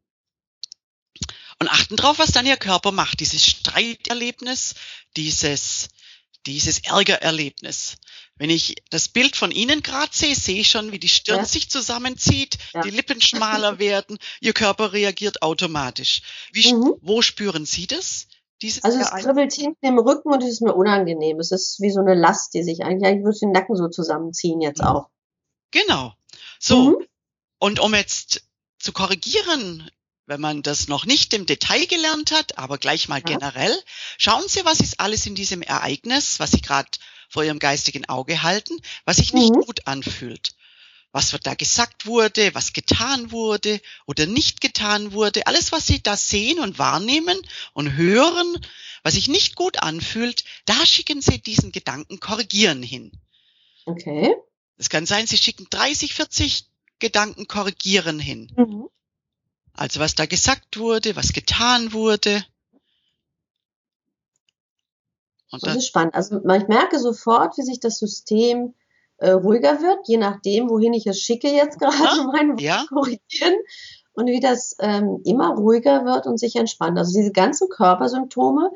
[1.58, 3.20] Und achten darauf, was dann Ihr Körper macht.
[3.20, 4.74] Dieses Streiterlebnis,
[5.16, 5.88] dieses,
[6.46, 7.96] dieses Ärgererlebnis.
[8.36, 11.44] Wenn ich das Bild von Ihnen gerade sehe, sehe ich schon, wie die Stirn Ja.
[11.44, 12.80] sich zusammenzieht, Ja.
[12.80, 16.22] die Lippen schmaler werden, Ihr Körper reagiert automatisch.
[16.52, 16.94] Wie, Mhm.
[17.02, 18.26] Wo spüren Sie das?
[18.62, 21.40] Dieses Also es kribbelt hinten im Rücken und es ist mir unangenehm.
[21.40, 23.88] Es ist wie so eine Last, die sich eigentlich, eigentlich würde ich den Nacken so
[23.88, 24.86] zusammenziehen jetzt Mhm.
[24.86, 25.08] auch.
[25.70, 26.14] Genau.
[26.58, 26.90] So.
[26.90, 27.06] Mhm.
[27.58, 28.42] Und um jetzt
[28.78, 29.90] zu korrigieren,
[30.26, 33.36] wenn man das noch nicht im Detail gelernt hat, aber gleich mal Ja.
[33.36, 33.76] generell,
[34.18, 36.88] schauen Sie, was ist alles in diesem Ereignis, was Sie gerade
[37.28, 39.60] vor Ihrem geistigen Auge halten, was sich nicht Mhm.
[39.60, 40.52] gut anfühlt.
[41.12, 45.46] Was da gesagt wurde, was getan wurde oder nicht getan wurde.
[45.46, 47.36] Alles, was Sie da sehen und wahrnehmen
[47.72, 48.64] und hören,
[49.02, 53.10] was sich nicht gut anfühlt, da schicken Sie diesen Gedanken korrigieren hin.
[53.86, 54.34] Okay.
[54.76, 56.66] Es kann sein, Sie schicken 30, 40
[57.00, 58.52] Gedanken korrigieren hin.
[58.56, 58.88] Mhm.
[59.72, 62.44] Also was da gesagt wurde, was getan wurde.
[65.50, 66.14] Und Das dann, ist spannend.
[66.14, 68.74] Also ich merke sofort, wie sich das System
[69.20, 72.24] äh, ruhiger wird, je nachdem, wohin ich es schicke jetzt gerade, Ja.
[72.33, 73.54] mein ja, korrigieren
[74.12, 76.98] und wie das ähm, immer ruhiger wird und sich entspannt.
[76.98, 78.70] Also diese ganzen Körpersymptome,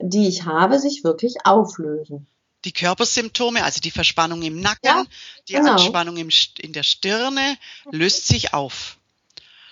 [0.00, 2.26] die ich habe, sich wirklich auflösen.
[2.64, 5.04] die Körpersymptome, also die Verspannung im Nacken, Ja,
[5.48, 5.72] die genau.
[5.72, 6.28] Anspannung im,
[6.60, 7.56] in der Stirne,
[7.90, 8.96] löst sich auf.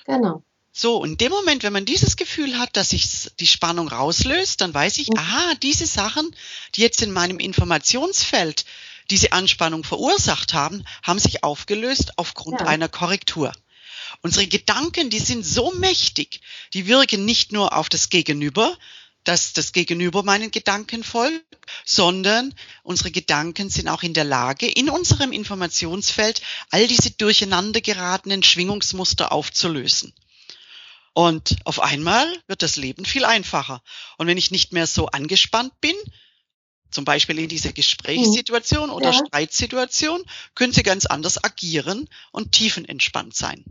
[0.07, 0.43] Genau.
[0.73, 4.61] So, und in dem Moment, wenn man dieses Gefühl hat, dass sich die Spannung rauslöst,
[4.61, 5.19] dann weiß ich, Mhm.
[5.19, 6.35] aha, diese Sachen,
[6.75, 8.65] die jetzt in meinem Informationsfeld
[9.11, 12.67] diese Anspannung verursacht haben, haben sich aufgelöst aufgrund Ja.
[12.67, 13.53] einer Korrektur.
[14.23, 16.41] Unsere Gedanken, die sind so mächtig,
[16.75, 18.77] die wirken nicht nur auf das Gegenüber,
[19.25, 21.45] dass das Gegenüber meinen Gedanken folgt,
[21.85, 28.43] sondern unsere Gedanken sind auch in der Lage, in unserem Informationsfeld all diese durcheinander geratenen
[28.43, 30.15] Schwingungsmuster aufzulösen.
[31.13, 33.83] Und auf einmal wird das Leben viel einfacher.
[34.17, 35.95] Und wenn ich nicht mehr so angespannt bin,
[36.91, 39.13] zum Beispiel in dieser Gesprächssituation oder Ja.
[39.13, 40.23] Streitsituation,
[40.55, 43.65] können Sie ganz anders agieren und tiefenentspannt sein.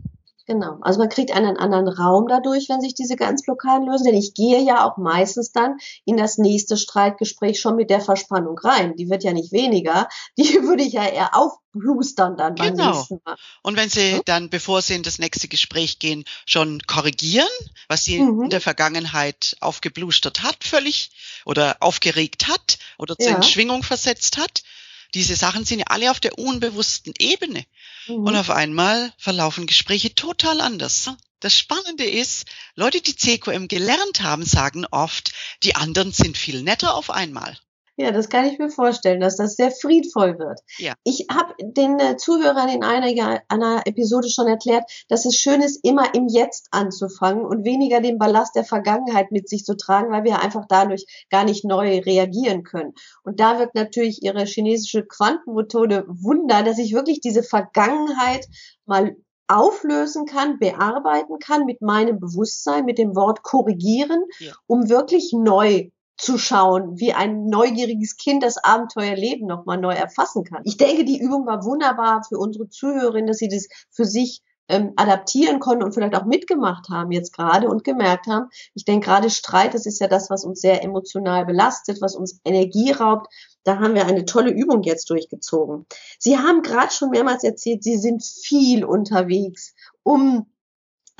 [0.50, 0.78] Genau.
[0.80, 4.06] Also man kriegt einen anderen Raum dadurch, wenn sich diese ganzen Blockaden lösen.
[4.06, 8.58] Denn ich gehe ja auch meistens dann in das nächste Streitgespräch schon mit der Verspannung
[8.58, 8.96] rein.
[8.96, 10.08] Die wird ja nicht weniger.
[10.36, 12.96] Die würde ich ja eher aufblustern dann beim Genau.
[12.96, 13.36] nächsten Mal.
[13.62, 14.20] Und wenn Sie Ja.
[14.24, 17.46] dann, bevor Sie in das nächste Gespräch gehen, schon korrigieren,
[17.86, 18.42] was Sie Mhm.
[18.42, 21.12] in der Vergangenheit aufgeblustert hat, völlig
[21.44, 23.36] oder aufgeregt hat oder zur Ja.
[23.36, 24.64] Entschwingung versetzt hat,
[25.14, 27.64] diese Sachen sind ja alle auf der unbewussten Ebene.
[28.06, 28.26] Mhm.
[28.26, 31.10] Und auf einmal verlaufen Gespräche total anders.
[31.40, 36.94] Das Spannende ist, Leute, die CQM gelernt haben, sagen oft, die anderen sind viel netter
[36.94, 37.58] auf einmal.
[38.00, 40.60] Ja, das kann ich mir vorstellen, dass das sehr friedvoll wird.
[40.78, 40.94] Ja.
[41.04, 45.84] Ich habe den äh, Zuhörern in einer, einer Episode schon erklärt, dass es schön ist,
[45.84, 50.24] immer im Jetzt anzufangen und weniger den Ballast der Vergangenheit mit sich zu tragen, weil
[50.24, 52.94] wir einfach dadurch gar nicht neu reagieren können.
[53.22, 58.48] Und da wirkt natürlich ihre chinesische Quantenmethode Wunder, dass ich wirklich diese Vergangenheit
[58.86, 59.14] mal
[59.46, 64.52] auflösen kann, bearbeiten kann mit meinem Bewusstsein, mit dem Wort korrigieren, Ja.
[64.66, 70.62] um wirklich neu zu schauen, wie ein neugieriges Kind das Abenteuerleben nochmal neu erfassen kann.
[70.64, 74.92] Ich denke, die Übung war wunderbar für unsere Zuhörerinnen, dass sie das für sich ähm,
[74.96, 78.50] adaptieren konnten und vielleicht auch mitgemacht haben jetzt gerade und gemerkt haben.
[78.74, 82.40] Ich denke gerade Streit, das ist ja das, was uns sehr emotional belastet, was uns
[82.44, 83.26] Energie raubt.
[83.64, 85.86] Da haben wir eine tolle Übung jetzt durchgezogen.
[86.18, 90.46] Sie haben gerade schon mehrmals erzählt, Sie sind viel unterwegs, um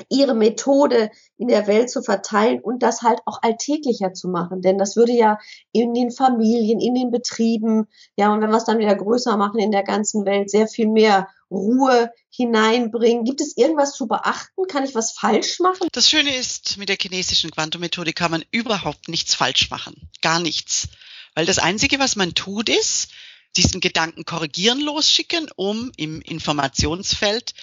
[0.09, 4.61] ihre Methode in der Welt zu verteilen und das halt auch alltäglicher zu machen.
[4.61, 5.39] Denn das würde ja
[5.71, 9.59] in den Familien, in den Betrieben, ja, und wenn wir es dann wieder größer machen
[9.59, 13.25] in der ganzen Welt, sehr viel mehr Ruhe hineinbringen.
[13.25, 14.67] Gibt es irgendwas zu beachten?
[14.67, 15.87] Kann ich was falsch machen?
[15.91, 20.09] Das Schöne ist, mit der chinesischen Quantummethode kann man überhaupt nichts falsch machen.
[20.21, 20.87] Gar nichts.
[21.35, 23.09] Weil das Einzige, was man tut, ist,
[23.57, 27.53] diesen Gedanken korrigieren losschicken, um im Informationsfeld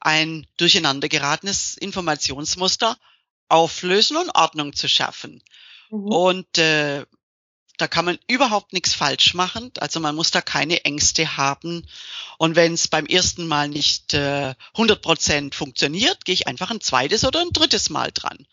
[0.00, 2.96] ein durcheinander geratenes Informationsmuster
[3.48, 5.42] auflösen und Ordnung zu schaffen.
[5.90, 6.06] Mhm.
[6.06, 7.04] Und äh,
[7.80, 9.72] da kann man überhaupt nichts falsch machen.
[9.78, 11.86] Also man muss da keine Ängste haben.
[12.38, 16.80] Und wenn es beim ersten Mal nicht äh, 100 Prozent funktioniert, gehe ich einfach ein
[16.80, 18.46] zweites oder ein drittes Mal dran.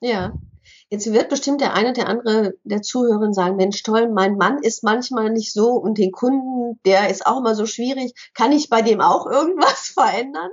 [0.00, 0.34] Ja.
[0.88, 4.84] Jetzt wird bestimmt der eine oder andere der Zuhörer sagen, Mensch, toll, mein Mann ist
[4.84, 8.12] manchmal nicht so und den Kunden, der ist auch immer so schwierig.
[8.34, 10.50] Kann ich bei dem auch irgendwas verändern?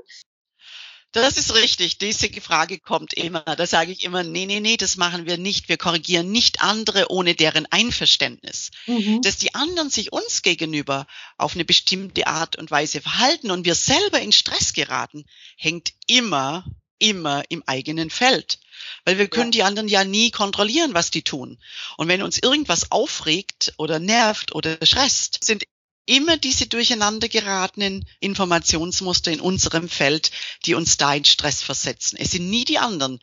[1.14, 2.00] Das ist richtig.
[2.00, 3.42] Diese Frage kommt immer.
[3.42, 5.70] Da sage ich immer, nee, nee, nee, das machen wir nicht.
[5.70, 8.72] Wir korrigieren nicht andere ohne deren Einverständnis.
[8.88, 9.22] Mhm.
[9.22, 13.76] Dass die anderen sich uns gegenüber auf eine bestimmte Art und Weise verhalten und wir
[13.76, 16.66] selber in Stress geraten, hängt immer
[17.04, 18.60] immer im eigenen Feld.
[19.04, 19.58] Weil wir können ja.
[19.58, 21.60] die anderen ja nie kontrollieren, was die tun.
[21.98, 25.64] Und wenn uns irgendwas aufregt oder nervt oder stresst, sind
[26.06, 30.32] immer diese durcheinander geratenen Informationsmuster in unserem Feld,
[30.66, 32.18] die uns da in Stress versetzen.
[32.20, 33.20] Es sind nie die anderen.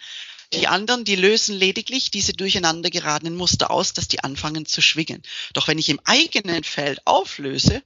[0.53, 5.23] Die anderen, die lösen lediglich diese durcheinander geratenen Muster aus, dass die anfangen zu schwingen.
[5.55, 7.83] Doch wenn ich im eigenen Feld auflöse,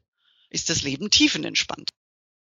[0.48, 1.90] ist das Leben tiefenentspannt.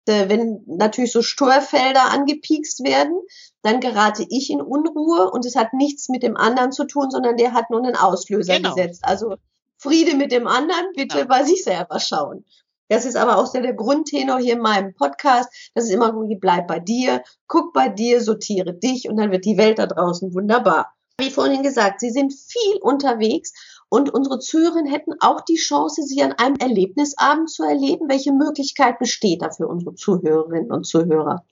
[0.07, 3.21] Äh, wenn natürlich so Steuerfelder angepiekst werden,
[3.63, 7.37] dann gerate ich in Unruhe und es hat nichts mit dem anderen zu tun, sondern
[7.37, 8.75] der hat nur einen Auslöser genau.
[8.75, 9.05] gesetzt.
[9.05, 9.37] Also
[9.79, 11.29] Friede mit dem anderen, bitte genau.
[11.29, 12.45] bei sich selber schauen.
[12.88, 15.71] Das ist aber auch der, der Grundtenor hier in meinem Podcast.
[15.75, 19.59] Das ist immer, bleib bei dir, guck bei dir, sortiere dich und dann wird die
[19.59, 20.95] Welt da draußen wunderbar.
[21.21, 23.53] Wie vorhin gesagt, Sie sind viel unterwegs
[23.91, 28.09] und unsere Zuhörerinnen hätten auch die Chance, Sie an einem Erlebnisabend zu erleben.
[28.09, 31.45] Welche Möglichkeit besteht da für unsere Zuhörerinnen und Zuhörer?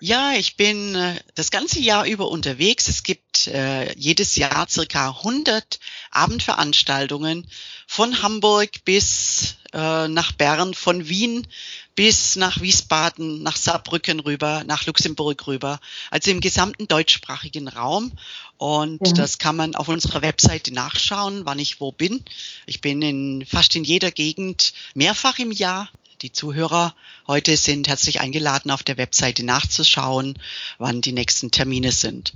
[0.00, 2.88] Ja, ich bin äh, das ganze Jahr über unterwegs.
[2.88, 5.80] Es gibt äh, jedes Jahr circa 100
[6.10, 7.46] Abendveranstaltungen
[7.86, 11.46] von Hamburg bis äh, nach Bern, von Wien
[11.94, 15.80] bis nach Wiesbaden, nach Saarbrücken rüber, nach Luxemburg rüber.
[16.10, 18.12] Also im gesamten deutschsprachigen Raum.
[18.58, 19.12] Und ja.
[19.14, 22.22] das kann man auf unserer Webseite nachschauen, wann ich wo bin.
[22.66, 25.88] Ich bin in fast in jeder Gegend mehrfach im Jahr
[26.22, 26.94] die Zuhörer
[27.26, 30.38] heute sind herzlich eingeladen, auf der Webseite nachzuschauen,
[30.78, 32.34] wann die nächsten Termine sind.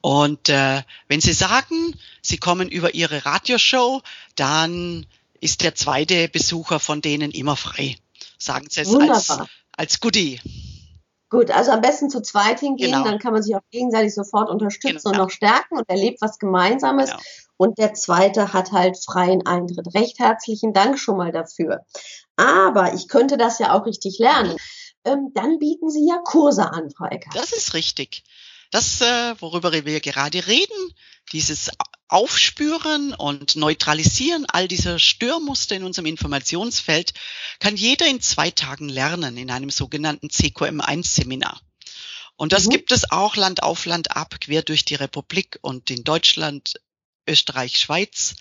[0.00, 4.02] Und äh, wenn Sie sagen, Sie kommen über Ihre Radioshow,
[4.34, 5.06] dann
[5.40, 7.96] ist der zweite Besucher von denen immer frei.
[8.38, 9.38] Sagen Sie es als,
[9.76, 10.40] als Goodie.
[11.28, 13.04] Gut, also am besten zu zweit hingehen, genau.
[13.04, 15.22] dann kann man sich auch gegenseitig sofort unterstützen genau.
[15.22, 17.10] und noch stärken und erlebt was Gemeinsames.
[17.10, 17.22] Genau.
[17.56, 19.94] Und der zweite hat halt freien Eintritt.
[19.94, 21.84] Recht herzlichen Dank schon mal dafür
[22.40, 24.56] aber ich könnte das ja auch richtig lernen.
[25.04, 27.34] Ähm, dann bieten Sie ja Kurse an, Frau Eckert.
[27.34, 28.22] Das ist richtig.
[28.70, 30.94] Das, äh, worüber wir gerade reden,
[31.32, 31.70] dieses
[32.08, 37.14] Aufspüren und Neutralisieren all dieser Störmuster in unserem Informationsfeld,
[37.60, 41.60] kann jeder in zwei Tagen lernen in einem sogenannten CQM1-Seminar.
[42.36, 42.70] Und das mhm.
[42.70, 46.80] gibt es auch Land auf Land ab, quer durch die Republik und in Deutschland,
[47.28, 48.34] Österreich, Schweiz.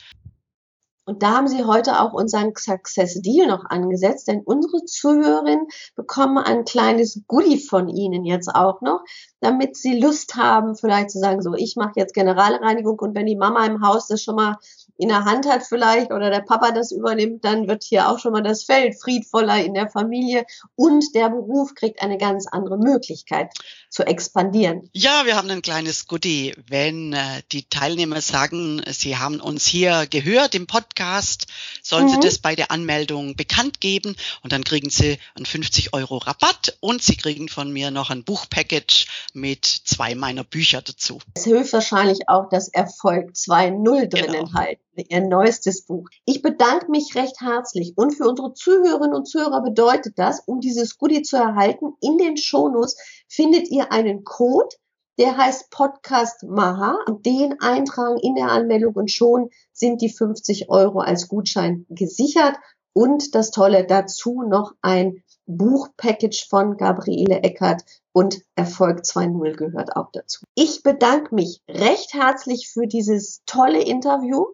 [1.10, 6.38] Und da haben Sie heute auch unseren Success Deal noch angesetzt, denn unsere Zuhörerinnen bekommen
[6.38, 9.04] ein kleines Goodie von Ihnen jetzt auch noch,
[9.40, 13.36] damit Sie Lust haben, vielleicht zu sagen, so, ich mache jetzt Generalreinigung und wenn die
[13.36, 14.58] Mama im Haus das schon mal
[15.00, 18.34] in der Hand hat vielleicht oder der Papa das übernimmt, dann wird hier auch schon
[18.34, 23.54] mal das Feld friedvoller in der Familie und der Beruf kriegt eine ganz andere Möglichkeit
[23.90, 24.90] zu expandieren.
[24.92, 26.54] Ja, wir haben ein kleines Goodie.
[26.68, 31.48] Wenn äh, die Teilnehmer sagen, sie haben uns hier gehört im Podcast,
[31.82, 32.10] sollen mhm.
[32.10, 36.78] sie das bei der Anmeldung bekannt geben und dann kriegen sie einen 50 Euro Rabatt
[36.82, 41.20] und sie kriegen von mir noch ein Buchpackage mit zwei meiner Bücher dazu.
[41.36, 44.54] Es hilft wahrscheinlich auch, dass Erfolg 2.0 drinnen genau.
[44.54, 46.08] halten ihr neuestes Buch.
[46.26, 50.98] Ich bedanke mich recht herzlich und für unsere Zuhörerinnen und Zuhörer bedeutet das, um dieses
[50.98, 54.76] Goodie zu erhalten, in den Shownotes findet ihr einen Code,
[55.18, 61.00] der heißt Podcast Maha den eintragen in der Anmeldung und schon sind die 50 Euro
[61.00, 62.56] als Gutschein gesichert
[62.94, 70.12] und das Tolle dazu noch ein Buchpackage von Gabriele Eckert und Erfolg 2.0 gehört auch
[70.12, 70.46] dazu.
[70.54, 74.46] Ich bedanke mich recht herzlich für dieses tolle Interview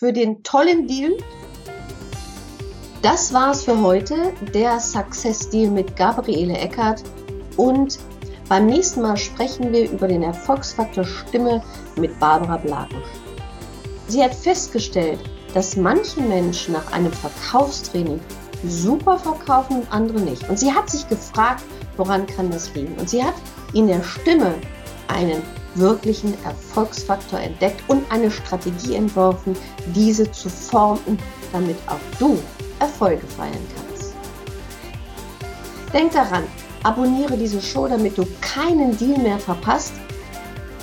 [0.00, 1.12] für den tollen Deal.
[3.02, 7.02] Das war's für heute, der Success Deal mit Gabriele Eckert
[7.58, 7.98] und
[8.48, 11.62] beim nächsten Mal sprechen wir über den Erfolgsfaktor Stimme
[11.96, 12.96] mit Barbara Blaken.
[14.08, 15.20] Sie hat festgestellt,
[15.52, 18.20] dass manche Menschen nach einem Verkaufstraining
[18.66, 20.48] super verkaufen und andere nicht.
[20.48, 21.62] Und sie hat sich gefragt,
[21.98, 22.94] woran kann das liegen?
[22.94, 23.34] Und sie hat
[23.74, 24.54] in der Stimme
[25.08, 25.42] einen
[25.74, 29.56] wirklichen Erfolgsfaktor entdeckt und eine Strategie entworfen,
[29.94, 31.18] diese zu formen,
[31.52, 32.38] damit auch du
[32.78, 34.14] Erfolge feiern kannst.
[35.92, 36.44] Denk daran,
[36.82, 39.92] abonniere diese Show, damit du keinen Deal mehr verpasst.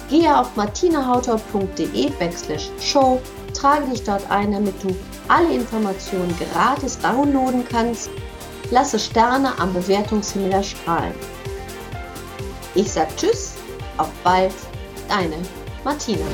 [0.09, 3.21] Gehe auf martinahautor.de backslash show,
[3.53, 4.95] trage dich dort ein, damit du
[5.27, 8.09] alle Informationen gratis downloaden kannst.
[8.71, 11.13] Lasse Sterne am Bewertungshimmel erstrahlen.
[12.75, 13.53] Ich sag Tschüss,
[13.97, 14.53] auf bald
[15.07, 15.37] deine
[15.83, 16.25] Martina.